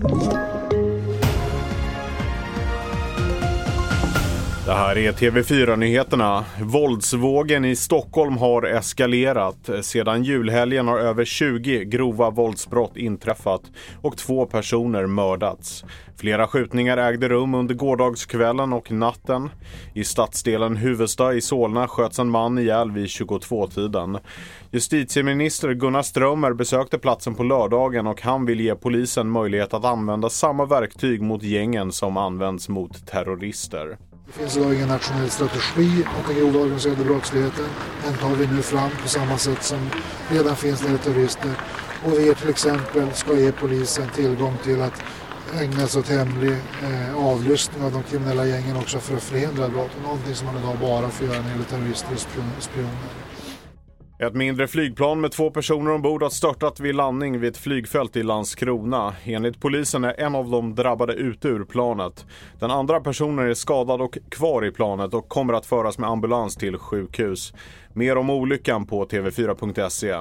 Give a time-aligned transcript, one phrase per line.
[0.00, 0.57] you
[4.68, 6.44] Det här är TV4-nyheterna.
[6.60, 9.70] Våldsvågen i Stockholm har eskalerat.
[9.80, 13.62] Sedan julhelgen har över 20 grova våldsbrott inträffat
[14.02, 15.84] och två personer mördats.
[16.16, 19.50] Flera skjutningar ägde rum under gårdagskvällen och natten.
[19.94, 24.18] I stadsdelen Huvudsta i Solna sköts en man ihjäl vid 22-tiden.
[24.70, 30.30] Justitieminister Gunnar Strömmer besökte platsen på lördagen och han vill ge polisen möjlighet att använda
[30.30, 33.98] samma verktyg mot gängen som används mot terrorister.
[34.28, 37.64] Det finns idag ingen nationell strategi mot den grova organiserade brottsligheten.
[38.04, 39.78] Den tar vi nu fram på samma sätt som
[40.30, 41.50] redan finns när det är terrorister.
[42.04, 45.02] Och vi till exempel ska ge polisen tillgång till att
[45.60, 49.90] ägna sig åt hemlig eh, avlyssning av de kriminella gängen också för att förhindra brott.
[50.02, 52.12] Någonting som man idag bara får göra när det gäller terrorister
[52.56, 53.10] och spioner.
[54.20, 58.22] Ett mindre flygplan med två personer ombord har störtat vid landning vid ett flygfält i
[58.22, 59.14] Landskrona.
[59.24, 62.26] Enligt polisen är en av dem drabbade ute ur planet.
[62.58, 66.56] Den andra personen är skadad och kvar i planet och kommer att föras med ambulans
[66.56, 67.52] till sjukhus.
[67.92, 70.14] Mer om olyckan på tv4.se.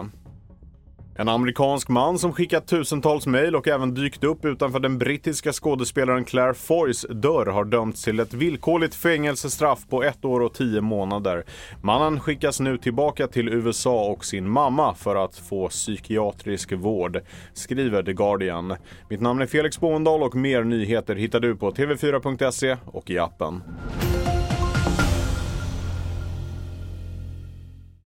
[1.19, 6.25] En amerikansk man som skickat tusentals mejl och även dykt upp utanför den brittiska skådespelaren
[6.25, 11.43] Claire Foys dörr har dömts till ett villkorligt fängelsestraff på ett år och tio månader.
[11.81, 17.21] Mannen skickas nu tillbaka till USA och sin mamma för att få psykiatrisk vård,
[17.53, 18.75] skriver The Guardian.
[19.09, 23.61] Mitt namn är Felix Båndal och mer nyheter hittar du på tv4.se och i appen.